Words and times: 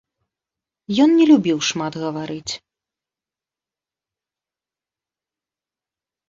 Ён 1.03 1.09
не 1.19 1.25
любіў 1.31 1.57
шмат 1.69 1.93
гаварыць. 2.03 2.53